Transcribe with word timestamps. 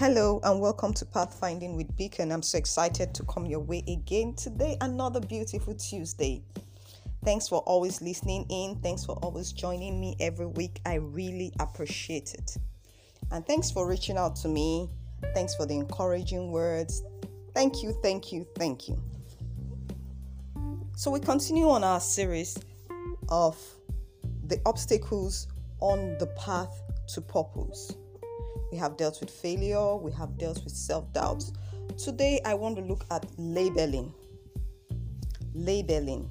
Hello 0.00 0.40
and 0.44 0.58
welcome 0.62 0.94
to 0.94 1.04
Pathfinding 1.04 1.76
with 1.76 1.94
Beacon. 1.94 2.32
I'm 2.32 2.40
so 2.40 2.56
excited 2.56 3.12
to 3.12 3.22
come 3.24 3.44
your 3.44 3.60
way 3.60 3.84
again 3.86 4.32
today. 4.32 4.78
Another 4.80 5.20
beautiful 5.20 5.74
Tuesday. 5.74 6.42
Thanks 7.22 7.46
for 7.48 7.58
always 7.66 8.00
listening 8.00 8.46
in. 8.48 8.76
Thanks 8.76 9.04
for 9.04 9.16
always 9.16 9.52
joining 9.52 10.00
me 10.00 10.16
every 10.18 10.46
week. 10.46 10.80
I 10.86 10.94
really 10.94 11.52
appreciate 11.60 12.32
it. 12.32 12.56
And 13.30 13.46
thanks 13.46 13.70
for 13.70 13.86
reaching 13.86 14.16
out 14.16 14.36
to 14.36 14.48
me. 14.48 14.88
Thanks 15.34 15.54
for 15.54 15.66
the 15.66 15.74
encouraging 15.74 16.50
words. 16.50 17.02
Thank 17.52 17.82
you, 17.82 17.92
thank 18.02 18.32
you, 18.32 18.46
thank 18.56 18.88
you. 18.88 18.98
So, 20.96 21.10
we 21.10 21.20
continue 21.20 21.68
on 21.68 21.84
our 21.84 22.00
series 22.00 22.56
of 23.28 23.58
the 24.46 24.58
obstacles 24.64 25.46
on 25.80 26.16
the 26.16 26.28
path 26.38 26.80
to 27.08 27.20
purpose. 27.20 27.92
We 28.70 28.78
have 28.78 28.96
dealt 28.96 29.20
with 29.20 29.30
failure, 29.30 29.96
we 29.96 30.12
have 30.12 30.38
dealt 30.38 30.62
with 30.64 30.72
self 30.72 31.12
doubt. 31.12 31.44
Today, 31.98 32.40
I 32.44 32.54
want 32.54 32.76
to 32.76 32.82
look 32.82 33.04
at 33.10 33.26
labeling. 33.36 34.14
Labeling. 35.54 36.30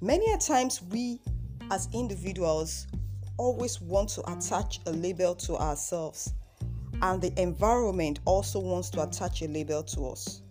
Many 0.00 0.32
a 0.32 0.38
times, 0.38 0.80
we 0.82 1.20
as 1.70 1.88
individuals 1.92 2.86
always 3.36 3.80
want 3.80 4.10
to 4.10 4.32
attach 4.32 4.80
a 4.86 4.92
label 4.92 5.34
to 5.34 5.56
ourselves, 5.56 6.34
and 7.02 7.20
the 7.20 7.32
environment 7.40 8.20
also 8.24 8.60
wants 8.60 8.90
to 8.90 9.02
attach 9.02 9.42
a 9.42 9.48
label 9.48 9.82
to 9.82 10.08
us. 10.08 10.42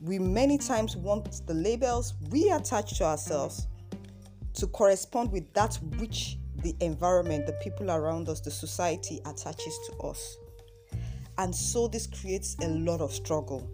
We 0.00 0.18
many 0.18 0.58
times 0.58 0.96
want 0.96 1.46
the 1.46 1.54
labels 1.54 2.14
we 2.30 2.50
attach 2.50 2.98
to 2.98 3.04
ourselves 3.04 3.66
to 4.54 4.66
correspond 4.68 5.32
with 5.32 5.52
that 5.54 5.74
which 5.98 6.38
the 6.66 6.84
environment, 6.84 7.46
the 7.46 7.52
people 7.62 7.92
around 7.92 8.28
us, 8.28 8.40
the 8.40 8.50
society 8.50 9.20
attaches 9.24 9.78
to 9.86 9.96
us. 9.98 10.36
And 11.38 11.54
so 11.54 11.86
this 11.86 12.08
creates 12.08 12.56
a 12.60 12.66
lot 12.66 13.00
of 13.00 13.12
struggle. 13.12 13.70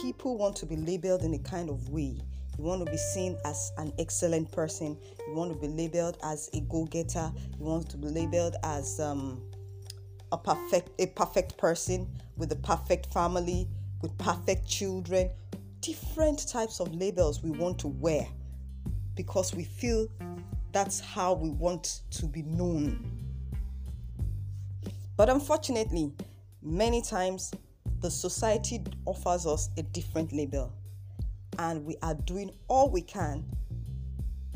People 0.00 0.38
want 0.38 0.56
to 0.56 0.64
be 0.64 0.76
labeled 0.76 1.22
in 1.22 1.34
a 1.34 1.38
kind 1.38 1.68
of 1.68 1.90
way. 1.90 2.18
You 2.56 2.64
want 2.64 2.82
to 2.86 2.90
be 2.90 2.96
seen 2.96 3.36
as 3.44 3.72
an 3.76 3.92
excellent 3.98 4.50
person. 4.52 4.96
You 5.28 5.34
want 5.34 5.52
to 5.52 5.58
be 5.58 5.68
labeled 5.68 6.16
as 6.22 6.48
a 6.54 6.60
go-getter. 6.60 7.30
You 7.58 7.64
want 7.66 7.90
to 7.90 7.98
be 7.98 8.08
labeled 8.08 8.56
as 8.64 8.98
um, 8.98 9.42
a 10.32 10.38
perfect 10.38 10.98
a 10.98 11.08
perfect 11.08 11.58
person 11.58 12.08
with 12.38 12.52
a 12.52 12.56
perfect 12.56 13.12
family, 13.12 13.68
with 14.00 14.16
perfect 14.16 14.66
children. 14.66 15.28
Different 15.82 16.48
types 16.48 16.80
of 16.80 16.94
labels 16.94 17.42
we 17.42 17.50
want 17.50 17.78
to 17.80 17.88
wear 17.88 18.26
because 19.14 19.54
we 19.54 19.64
feel 19.64 20.08
that's 20.72 21.00
how 21.00 21.34
we 21.34 21.50
want 21.50 22.02
to 22.10 22.26
be 22.26 22.42
known. 22.42 23.26
But 25.16 25.28
unfortunately, 25.28 26.12
many 26.62 27.02
times 27.02 27.52
the 28.00 28.10
society 28.10 28.82
offers 29.04 29.46
us 29.46 29.68
a 29.76 29.82
different 29.82 30.32
label, 30.32 30.72
and 31.58 31.84
we 31.84 31.96
are 32.02 32.14
doing 32.14 32.50
all 32.68 32.90
we 32.90 33.02
can 33.02 33.44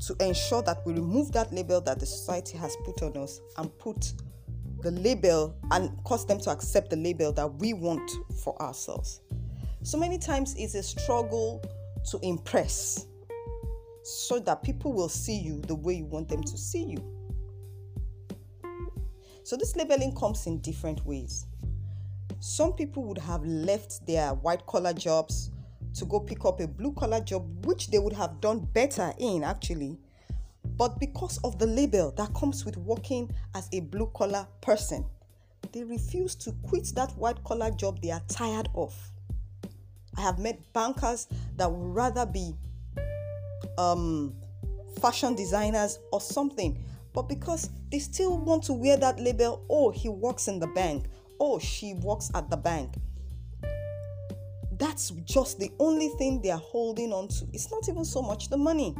to 0.07 0.17
ensure 0.20 0.62
that 0.62 0.79
we 0.85 0.92
remove 0.92 1.33
that 1.33 1.53
label 1.53 1.81
that 1.83 1.98
the 1.98 2.07
society 2.07 2.57
has 2.59 2.77
put 2.85 3.03
on 3.03 3.17
us 3.17 3.41
and 3.59 3.77
put 3.79 4.12
the 4.81 4.91
label 4.91 5.57
and 5.70 5.91
cause 6.05 6.27
them 6.27 6.39
to 6.39 6.51
accept 6.51 6.91
the 6.91 6.97
label 6.97 7.33
that 7.33 7.47
we 7.55 7.73
want 7.73 8.11
for 8.42 8.61
ourselves. 8.61 9.20
So 9.83 9.98
many 9.98 10.19
times 10.19 10.55
it's 10.59 10.75
a 10.75 10.83
struggle 10.83 11.62
to 12.11 12.19
impress 12.23 13.07
so 14.05 14.39
that 14.39 14.63
people 14.63 14.93
will 14.93 15.09
see 15.09 15.39
you 15.39 15.61
the 15.63 15.75
way 15.75 15.95
you 15.95 16.05
want 16.05 16.29
them 16.29 16.43
to 16.43 16.59
see 16.59 16.85
you. 16.85 17.15
So, 19.45 19.57
this 19.57 19.77
labeling 19.77 20.15
comes 20.15 20.47
in 20.47 20.61
different 20.61 21.05
ways. 21.07 21.47
Some 22.41 22.75
people 22.75 23.05
would 23.05 23.19
have 23.19 23.43
left 23.45 24.07
their 24.07 24.35
white 24.35 24.64
collar 24.67 24.93
jobs 24.93 25.51
to 25.95 26.05
go 26.05 26.20
pick 26.20 26.45
up 26.45 26.61
a 26.61 26.69
blue 26.69 26.93
collar 26.93 27.20
job, 27.20 27.64
which 27.64 27.91
they 27.91 27.98
would 27.98 28.13
have 28.13 28.41
done 28.41 28.69
better 28.75 29.13
in 29.19 29.43
actually. 29.43 29.98
But 30.77 30.98
because 31.01 31.39
of 31.45 31.59
the 31.59 31.67
label 31.67 32.11
that 32.17 32.35
comes 32.35 32.64
with 32.64 32.77
working 32.77 33.31
as 33.55 33.69
a 33.73 33.81
blue 33.81 34.11
collar 34.14 34.47
person, 34.61 35.07
they 35.73 35.85
refuse 35.85 36.35
to 36.37 36.53
quit 36.69 36.93
that 36.95 37.13
white 37.13 37.43
collar 37.45 37.70
job 37.70 38.01
they 38.03 38.11
are 38.11 38.23
tired 38.29 38.69
of. 38.75 38.95
I 40.17 40.20
have 40.20 40.39
met 40.39 40.73
bankers 40.73 41.27
that 41.57 41.70
would 41.70 41.95
rather 41.95 42.27
be 42.27 42.55
um, 43.79 44.35
fashion 45.01 45.35
designers 45.35 45.98
or 46.13 46.20
something. 46.20 46.83
But 47.13 47.29
because 47.29 47.70
they 47.91 48.01
still 48.01 48.39
want 48.39 48.64
to 48.64 48.73
wear 48.73 48.97
that 48.97 49.20
label, 49.20 49.64
oh, 49.70 49.91
he 49.91 50.08
works 50.08 50.48
in 50.48 50.58
the 50.58 50.67
bank, 50.69 51.07
oh, 51.41 51.58
she 51.58 51.95
works 51.95 52.30
at 52.35 52.51
the 52.51 52.57
bank. 52.57 52.95
That's 54.79 55.11
just 55.11 55.61
the 55.61 55.70
only 55.79 56.08
thing 56.19 56.42
they 56.42 56.51
are 56.51 56.58
holding 56.58 57.13
on 57.13 57.29
to. 57.29 57.47
It's 57.52 57.70
not 57.70 57.89
even 57.89 58.05
so 58.05 58.20
much 58.20 58.48
the 58.48 58.57
money, 58.57 58.97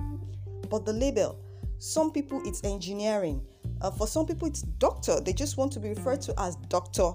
but 0.71 0.87
the 0.87 0.93
label. 0.93 1.41
Some 1.79 2.13
people, 2.13 2.41
it's 2.45 2.63
engineering. 2.63 3.45
Uh, 3.81 3.91
for 3.91 4.07
some 4.07 4.27
people, 4.27 4.47
it's 4.47 4.63
doctor. 4.63 5.21
They 5.21 5.33
just 5.33 5.57
want 5.57 5.73
to 5.73 5.81
be 5.81 5.89
referred 5.89 6.21
to 6.23 6.35
as 6.41 6.57
doctor. 6.69 7.11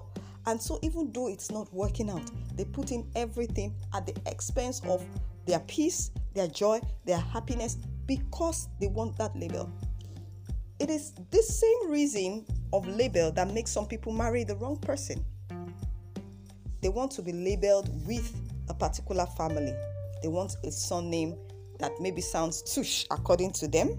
And 0.46 0.60
so, 0.60 0.78
even 0.82 1.12
though 1.12 1.28
it's 1.28 1.50
not 1.50 1.72
working 1.72 2.10
out, 2.10 2.30
they 2.56 2.64
put 2.64 2.92
in 2.92 3.06
everything 3.14 3.74
at 3.94 4.06
the 4.06 4.14
expense 4.26 4.80
of 4.84 5.04
their 5.46 5.60
peace, 5.60 6.10
their 6.34 6.48
joy, 6.48 6.80
their 7.04 7.18
happiness 7.18 7.76
because 8.06 8.68
they 8.80 8.86
want 8.88 9.16
that 9.18 9.36
label. 9.36 9.70
It 10.78 10.88
is 10.90 11.12
this 11.30 11.60
same 11.60 11.90
reason 11.90 12.46
of 12.72 12.86
label 12.86 13.30
that 13.32 13.52
makes 13.52 13.70
some 13.70 13.86
people 13.86 14.12
marry 14.12 14.44
the 14.44 14.56
wrong 14.56 14.76
person. 14.78 15.24
They 16.80 16.88
want 16.88 17.10
to 17.12 17.22
be 17.22 17.32
labeled 17.32 17.90
with 18.06 18.34
a 18.68 18.74
particular 18.74 19.26
family. 19.26 19.74
They 20.22 20.28
want 20.28 20.56
a 20.64 20.70
surname 20.70 21.36
that 21.78 21.92
maybe 22.00 22.20
sounds 22.20 22.62
tush 22.62 23.04
according 23.10 23.52
to 23.52 23.68
them, 23.68 23.98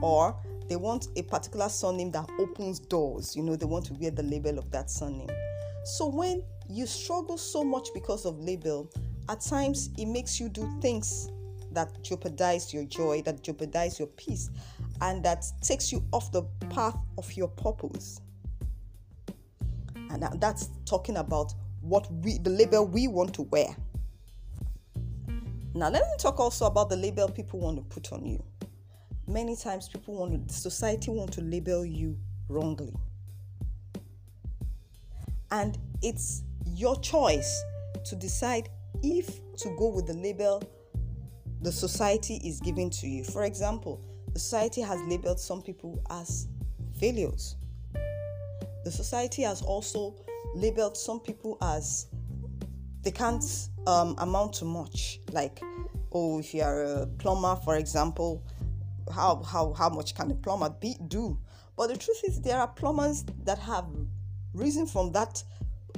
or 0.00 0.36
they 0.68 0.76
want 0.76 1.08
a 1.16 1.22
particular 1.22 1.68
surname 1.68 2.10
that 2.12 2.28
opens 2.38 2.78
doors. 2.78 3.36
You 3.36 3.42
know, 3.42 3.56
they 3.56 3.66
want 3.66 3.84
to 3.86 3.94
wear 3.94 4.10
the 4.10 4.22
label 4.22 4.58
of 4.58 4.70
that 4.70 4.90
surname. 4.90 5.28
So 5.84 6.06
when 6.06 6.42
you 6.68 6.86
struggle 6.86 7.36
so 7.36 7.64
much 7.64 7.88
because 7.92 8.24
of 8.24 8.38
label, 8.38 8.90
at 9.28 9.40
times 9.40 9.90
it 9.98 10.06
makes 10.06 10.38
you 10.38 10.48
do 10.48 10.68
things 10.80 11.30
that 11.72 12.02
jeopardize 12.02 12.72
your 12.72 12.84
joy, 12.84 13.22
that 13.22 13.42
jeopardize 13.42 13.98
your 13.98 14.08
peace, 14.08 14.50
and 15.00 15.24
that 15.24 15.44
takes 15.60 15.90
you 15.90 16.04
off 16.12 16.30
the 16.32 16.42
path 16.70 16.96
of 17.18 17.32
your 17.32 17.48
purpose. 17.48 18.20
And 20.10 20.22
that's 20.40 20.70
talking 20.84 21.16
about 21.16 21.54
what 21.80 22.12
we, 22.12 22.38
the 22.38 22.50
label 22.50 22.86
we 22.86 23.08
want 23.08 23.34
to 23.34 23.42
wear. 23.42 23.74
Now, 25.74 25.88
let 25.88 26.02
me 26.02 26.14
talk 26.18 26.38
also 26.38 26.66
about 26.66 26.90
the 26.90 26.96
label 26.96 27.28
people 27.28 27.58
want 27.58 27.76
to 27.76 27.82
put 27.82 28.12
on 28.12 28.26
you. 28.26 28.42
Many 29.26 29.56
times, 29.56 29.88
people 29.88 30.14
want 30.14 30.48
to, 30.48 30.54
society 30.54 31.10
want 31.10 31.32
to 31.32 31.40
label 31.40 31.84
you 31.84 32.18
wrongly, 32.48 32.94
and 35.52 35.78
it's 36.02 36.42
your 36.66 36.98
choice 37.00 37.62
to 38.04 38.16
decide 38.16 38.68
if 39.02 39.40
to 39.56 39.68
go 39.78 39.88
with 39.88 40.06
the 40.06 40.14
label 40.14 40.62
the 41.62 41.70
society 41.70 42.40
is 42.44 42.58
giving 42.58 42.90
to 42.90 43.06
you. 43.06 43.22
For 43.22 43.44
example, 43.44 44.04
the 44.32 44.40
society 44.40 44.80
has 44.80 45.00
labeled 45.02 45.38
some 45.38 45.62
people 45.62 46.02
as 46.10 46.48
failures. 46.98 47.54
The 48.84 48.90
society 48.90 49.42
has 49.42 49.62
also 49.62 50.16
labeled 50.56 50.96
some 50.96 51.20
people 51.20 51.56
as 51.62 52.08
they 53.02 53.12
can't 53.12 53.44
um, 53.86 54.16
amount 54.18 54.54
to 54.54 54.64
much. 54.64 55.20
Like, 55.30 55.60
oh, 56.10 56.40
if 56.40 56.52
you 56.52 56.62
are 56.62 56.82
a 56.82 57.06
plumber, 57.06 57.54
for 57.64 57.76
example, 57.76 58.44
how 59.14 59.42
how 59.42 59.72
how 59.72 59.88
much 59.88 60.16
can 60.16 60.32
a 60.32 60.34
plumber 60.34 60.70
be 60.70 60.96
do? 61.06 61.38
But 61.76 61.88
the 61.88 61.96
truth 61.96 62.22
is, 62.26 62.40
there 62.40 62.58
are 62.58 62.68
plumbers 62.68 63.24
that 63.44 63.58
have 63.58 63.86
risen 64.52 64.86
from 64.86 65.12
that 65.12 65.42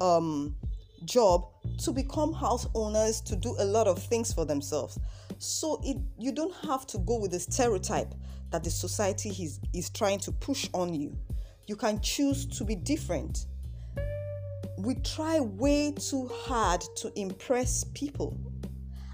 um, 0.01 0.57
job 1.05 1.47
to 1.79 1.93
become 1.93 2.33
house 2.33 2.67
owners 2.75 3.21
to 3.23 3.37
do 3.37 3.55
a 3.59 3.65
lot 3.65 3.87
of 3.87 4.03
things 4.03 4.33
for 4.33 4.45
themselves. 4.45 4.99
So 5.39 5.81
it 5.85 5.99
you 6.19 6.33
don't 6.33 6.55
have 6.67 6.87
to 6.89 6.99
go 6.99 7.19
with 7.19 7.33
the 7.33 7.41
stereotype 7.41 8.15
that 8.51 8.65
the 8.65 8.71
society 8.71 9.31
is, 9.31 9.61
is 9.73 9.91
trying 9.91 10.21
to 10.21 10.33
push 10.33 10.69
on 10.73 10.95
you. 10.95 11.17
You 11.67 11.77
can 11.77 12.01
choose 12.01 12.47
to 12.47 12.65
be 12.65 12.75
different. 12.75 13.47
We 14.79 14.97
try 14.97 15.41
way 15.41 15.93
too 15.93 16.31
hard 16.33 16.83
to 16.97 17.19
impress 17.19 17.85
people. 17.95 18.39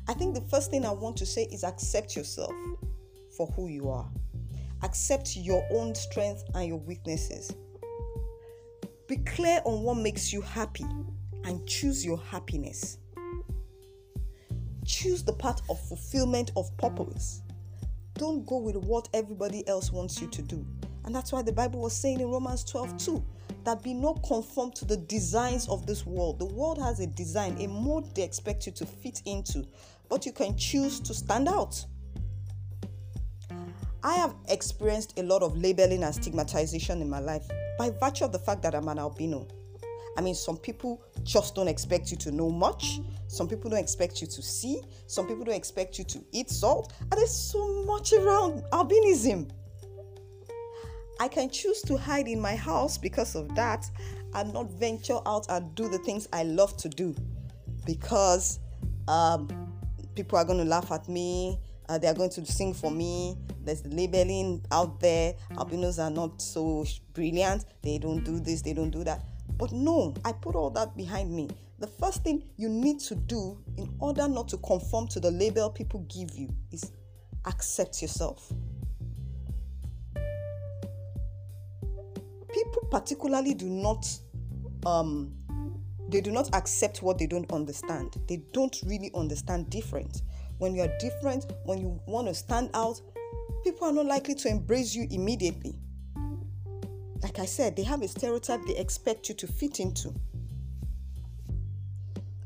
I 0.09 0.15
think 0.15 0.35
the 0.35 0.41
first 0.41 0.71
thing 0.71 0.85
i 0.85 0.91
want 0.91 1.17
to 1.19 1.27
say 1.27 1.45
is 1.53 1.63
accept 1.63 2.17
yourself 2.17 2.53
for 3.37 3.47
who 3.49 3.69
you 3.69 3.89
are. 3.89 4.11
Accept 4.83 5.37
your 5.37 5.65
own 5.71 5.95
strengths 5.95 6.45
and 6.55 6.67
your 6.67 6.79
weaknesses 6.79 7.53
be 9.11 9.17
clear 9.17 9.61
on 9.65 9.83
what 9.83 9.97
makes 9.97 10.33
you 10.33 10.41
happy 10.41 10.87
and 11.43 11.67
choose 11.67 12.07
your 12.07 12.17
happiness. 12.17 12.99
Choose 14.87 15.25
the 15.25 15.33
path 15.33 15.61
of 15.69 15.81
fulfillment 15.89 16.53
of 16.57 16.75
purpose. 16.77 17.43
Don't 18.15 18.47
go 18.47 18.59
with 18.59 18.77
what 18.77 19.09
everybody 19.13 19.67
else 19.67 19.91
wants 19.91 20.21
you 20.21 20.29
to 20.29 20.43
do. 20.43 20.65
And 21.05 21.13
that's 21.13 21.33
why 21.33 21.43
the 21.43 21.51
Bible 21.51 21.81
was 21.81 21.93
saying 21.93 22.21
in 22.21 22.31
Romans 22.31 22.63
12 22.63 22.99
2 22.99 23.25
that 23.65 23.83
be 23.83 23.95
not 23.95 24.23
conformed 24.23 24.77
to 24.77 24.85
the 24.85 24.99
designs 24.99 25.69
of 25.69 25.87
this 25.87 26.07
world. 26.07 26.39
The 26.39 26.47
world 26.47 26.81
has 26.81 27.01
a 27.01 27.07
design, 27.09 27.61
a 27.61 27.67
mode 27.67 28.15
they 28.15 28.23
expect 28.23 28.65
you 28.67 28.73
to 28.73 28.87
fit 28.87 29.23
into, 29.27 29.67
but 30.09 30.25
you 30.25 30.31
can 30.31 30.57
choose 30.57 31.01
to 31.01 31.15
stand 31.15 31.49
out. 31.49 31.85
I 34.03 34.15
have 34.15 34.35
experienced 34.49 35.19
a 35.19 35.23
lot 35.23 35.43
of 35.43 35.57
labeling 35.57 36.03
and 36.03 36.15
stigmatization 36.15 37.03
in 37.03 37.11
my 37.11 37.21
life 37.21 37.47
by 37.79 37.91
virtue 37.91 38.25
of 38.25 38.33
the 38.33 38.39
fact 38.39 38.63
that 38.63 38.75
I'm 38.75 38.89
an 38.89 38.99
albino. 38.99 39.47
I 40.17 40.23
mean, 40.23 40.35
some 40.35 40.57
people 40.57 41.03
just 41.23 41.55
don't 41.55 41.69
expect 41.69 42.11
you 42.11 42.17
to 42.19 42.33
know 42.33 42.51
much. 42.51 43.01
Some 43.29 43.49
people 43.49 43.71
don't 43.71 43.79
expect 43.79 44.21
you 44.21 44.27
to 44.27 44.43
see. 44.43 44.83
Some 45.07 45.27
people 45.27 45.45
don't 45.45 45.55
expect 45.55 45.99
you 45.99 46.05
to 46.05 46.25
eat 46.33 46.51
salt. 46.51 46.93
And 47.01 47.13
there's 47.13 47.35
so 47.35 47.85
much 47.85 48.13
around 48.13 48.63
albinism. 48.73 49.51
I 51.21 51.29
can 51.29 51.51
choose 51.51 51.83
to 51.83 51.97
hide 51.97 52.29
in 52.29 52.41
my 52.41 52.57
house 52.57 52.97
because 52.97 53.35
of 53.35 53.55
that 53.55 53.89
and 54.35 54.53
not 54.53 54.71
venture 54.73 55.19
out 55.27 55.47
and 55.49 55.75
do 55.75 55.89
the 55.89 55.99
things 55.99 56.29
I 56.33 56.45
love 56.45 56.77
to 56.79 56.89
do 56.89 57.15
because 57.85 58.59
um, 59.07 59.49
people 60.15 60.39
are 60.39 60.45
going 60.45 60.59
to 60.59 60.65
laugh 60.65 60.91
at 60.91 61.09
me. 61.09 61.59
Uh, 61.91 61.99
they 61.99 62.07
are 62.07 62.15
going 62.15 62.31
to 62.31 62.47
sing 62.47 62.73
for 62.73 62.93
me. 62.93 63.37
There's 63.65 63.83
the 63.83 63.89
labeling 63.89 64.65
out 64.71 65.01
there. 65.01 65.35
Albinos 65.57 65.99
are 65.99 66.11
not 66.11 66.41
so 66.41 66.85
brilliant. 67.15 67.65
They 67.83 67.99
don't 67.99 68.23
do 68.23 68.39
this, 68.39 68.63
they 68.63 68.73
don't 68.73 68.91
do 68.91 69.03
that. 69.03 69.25
But 69.59 69.73
no, 69.73 70.15
I 70.25 70.31
put 70.31 70.55
all 70.55 70.71
that 70.71 70.97
behind 70.97 71.33
me. 71.33 71.49
The 71.81 71.89
first 71.89 72.23
thing 72.23 72.45
you 72.57 72.69
need 72.69 73.01
to 73.01 73.17
do 73.17 73.59
in 73.77 73.93
order 73.99 74.29
not 74.29 74.47
to 74.51 74.59
conform 74.59 75.09
to 75.09 75.19
the 75.19 75.33
label 75.33 75.69
people 75.69 76.07
give 76.09 76.37
you 76.37 76.55
is 76.71 76.93
accept 77.47 78.01
yourself. 78.01 78.53
people 82.53 82.83
particularly 82.91 83.55
do 83.55 83.67
not 83.67 84.07
um 84.87 85.33
they 86.09 86.21
do 86.21 86.33
not 86.33 86.53
accept 86.55 87.03
what 87.03 87.19
they 87.19 87.27
don't 87.27 87.51
understand 87.53 88.17
they 88.27 88.39
don't 88.53 88.81
really 88.87 89.11
understand 89.15 89.71
different 89.71 90.23
when 90.61 90.75
you 90.75 90.83
are 90.83 90.99
different 90.99 91.53
when 91.65 91.79
you 91.79 92.01
want 92.07 92.29
to 92.29 92.35
stand 92.35 92.71
out 92.75 93.01
people 93.65 93.89
are 93.89 93.93
not 93.93 94.07
likely 94.07 94.35
to 94.35 94.49
embrace 94.49 94.95
you 94.95 95.07
immediately. 95.11 95.75
Like 97.23 97.39
i 97.39 97.47
said 97.47 97.77
they 97.77 97.83
have 97.83 98.03
a 98.03 98.09
stereotype 98.09 98.61
they 98.67 98.77
expect 98.77 99.29
you 99.29 99.35
to 99.37 99.47
fit 99.47 99.81
into. 99.81 100.15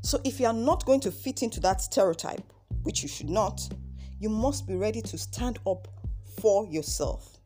So 0.01 0.19
if 0.23 0.39
you 0.39 0.47
are 0.47 0.53
not 0.53 0.85
going 0.85 1.01
to 1.01 1.11
fit 1.11 1.43
into 1.43 1.59
that 1.61 1.81
stereotype 1.81 2.43
which 2.83 3.03
you 3.03 3.09
should 3.09 3.29
not 3.29 3.61
you 4.19 4.29
must 4.29 4.65
be 4.65 4.75
ready 4.75 5.01
to 5.01 5.17
stand 5.17 5.59
up 5.67 5.87
for 6.41 6.65
yourself. 6.67 7.37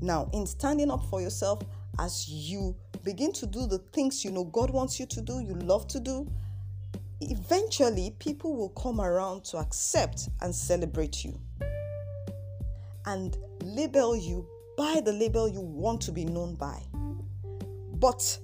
Now, 0.00 0.28
in 0.32 0.46
standing 0.46 0.90
up 0.90 1.04
for 1.06 1.20
yourself, 1.20 1.62
as 1.98 2.28
you 2.28 2.76
begin 3.04 3.32
to 3.32 3.46
do 3.46 3.66
the 3.66 3.78
things 3.78 4.24
you 4.24 4.30
know 4.30 4.44
God 4.44 4.70
wants 4.70 4.98
you 5.00 5.06
to 5.06 5.20
do, 5.20 5.40
you 5.40 5.54
love 5.54 5.86
to 5.88 6.00
do, 6.00 6.30
eventually 7.20 8.14
people 8.18 8.56
will 8.56 8.70
come 8.70 9.00
around 9.00 9.44
to 9.46 9.58
accept 9.58 10.28
and 10.40 10.54
celebrate 10.54 11.24
you 11.24 11.38
and 13.06 13.36
label 13.62 14.16
you 14.16 14.46
by 14.76 15.00
the 15.04 15.12
label 15.12 15.48
you 15.48 15.60
want 15.60 16.00
to 16.02 16.12
be 16.12 16.24
known 16.24 16.54
by. 16.54 16.80
But 17.94 18.38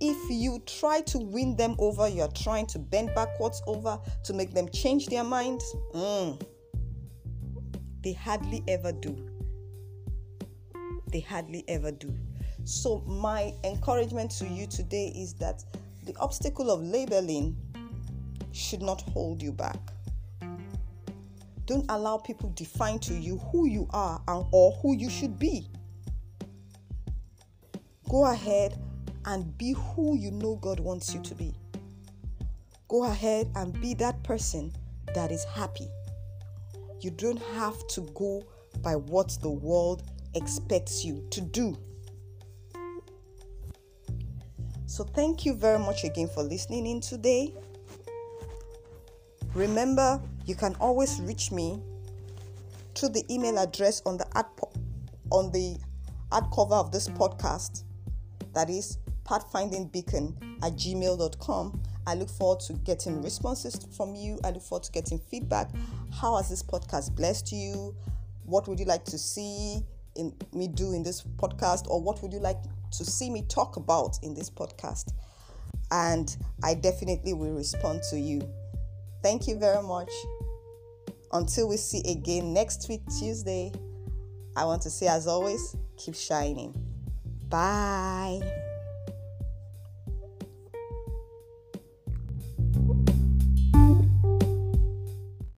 if 0.00 0.30
you 0.30 0.62
try 0.66 1.00
to 1.02 1.18
win 1.18 1.56
them 1.56 1.74
over, 1.78 2.06
you're 2.06 2.28
trying 2.28 2.66
to 2.66 2.78
bend 2.78 3.10
backwards 3.14 3.62
over 3.66 3.98
to 4.24 4.32
make 4.32 4.52
them 4.52 4.68
change 4.68 5.06
their 5.06 5.24
minds, 5.24 5.64
mm, 5.92 6.40
they 8.02 8.12
hardly 8.12 8.62
ever 8.68 8.92
do 8.92 9.28
they 11.10 11.20
hardly 11.20 11.64
ever 11.68 11.90
do. 11.90 12.14
So, 12.64 13.00
my 13.06 13.54
encouragement 13.64 14.30
to 14.32 14.46
you 14.46 14.66
today 14.66 15.12
is 15.16 15.34
that 15.34 15.64
the 16.04 16.14
obstacle 16.18 16.70
of 16.70 16.82
labeling 16.82 17.56
should 18.58 18.82
not 18.82 19.00
hold 19.02 19.42
you 19.42 19.52
back. 19.52 19.78
Don't 21.66 21.84
allow 21.90 22.16
people 22.16 22.50
define 22.54 22.98
to 23.00 23.14
you 23.14 23.38
who 23.38 23.66
you 23.66 23.86
are 23.90 24.20
and, 24.26 24.46
or 24.52 24.72
who 24.82 24.96
you 24.96 25.10
should 25.10 25.38
be. 25.38 25.68
Go 28.08 28.24
ahead 28.26 28.78
and 29.26 29.56
be 29.58 29.72
who 29.72 30.16
you 30.16 30.30
know 30.30 30.56
God 30.56 30.80
wants 30.80 31.14
you 31.14 31.20
to 31.22 31.34
be. 31.34 31.52
Go 32.88 33.04
ahead 33.04 33.50
and 33.54 33.78
be 33.82 33.92
that 33.94 34.22
person 34.22 34.72
that 35.14 35.30
is 35.30 35.44
happy. 35.44 35.88
You 37.00 37.10
don't 37.10 37.42
have 37.54 37.86
to 37.88 38.00
go 38.14 38.42
by 38.82 38.96
what 38.96 39.36
the 39.42 39.50
world 39.50 40.04
expects 40.34 41.04
you 41.04 41.26
to 41.30 41.42
do. 41.42 41.76
So, 44.86 45.04
thank 45.04 45.44
you 45.44 45.52
very 45.52 45.78
much 45.78 46.04
again 46.04 46.28
for 46.28 46.42
listening 46.42 46.86
in 46.86 47.00
today. 47.02 47.54
Remember, 49.58 50.20
you 50.46 50.54
can 50.54 50.76
always 50.76 51.20
reach 51.20 51.50
me 51.50 51.80
through 52.94 53.08
the 53.08 53.24
email 53.28 53.58
address 53.58 54.00
on 54.06 54.16
the 54.16 54.38
ad 54.38 54.46
po- 54.56 54.70
on 55.30 55.50
the 55.50 55.76
ad 56.30 56.44
cover 56.54 56.76
of 56.76 56.92
this 56.92 57.08
podcast. 57.08 57.82
That 58.54 58.70
is 58.70 58.98
pathfindingbeacon 59.24 60.62
at 60.62 60.74
gmail.com. 60.74 61.82
I 62.06 62.14
look 62.14 62.28
forward 62.30 62.60
to 62.60 62.74
getting 62.74 63.20
responses 63.20 63.84
from 63.96 64.14
you. 64.14 64.38
I 64.44 64.50
look 64.52 64.62
forward 64.62 64.84
to 64.84 64.92
getting 64.92 65.18
feedback. 65.18 65.70
How 66.12 66.36
has 66.36 66.48
this 66.48 66.62
podcast 66.62 67.16
blessed 67.16 67.50
you? 67.50 67.96
What 68.44 68.68
would 68.68 68.78
you 68.78 68.86
like 68.86 69.04
to 69.06 69.18
see? 69.18 69.82
in 70.14 70.34
me 70.52 70.66
do 70.66 70.92
in 70.92 71.02
this 71.02 71.22
podcast 71.22 71.86
or 71.88 72.02
what 72.02 72.20
would 72.22 72.32
you 72.32 72.40
like 72.40 72.58
to 72.90 73.04
see 73.04 73.30
me 73.30 73.42
talk 73.42 73.76
about 73.76 74.18
in 74.22 74.34
this 74.34 74.50
podcast 74.50 75.12
and 75.92 76.36
i 76.64 76.74
definitely 76.74 77.32
will 77.32 77.52
respond 77.52 78.02
to 78.10 78.18
you 78.18 78.40
thank 79.22 79.46
you 79.46 79.58
very 79.58 79.82
much. 79.82 80.10
Until 81.32 81.68
we 81.68 81.76
see 81.76 82.02
again 82.10 82.54
next 82.54 82.88
week 82.88 83.02
tuesday 83.18 83.70
i 84.56 84.64
want 84.64 84.80
to 84.82 84.90
say 84.90 85.06
as 85.06 85.26
always 85.26 85.76
keep 85.96 86.14
shining. 86.14 86.74
Bye 87.48 88.40